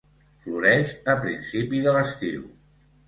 [0.45, 2.43] Floreix a principi de l'estiu.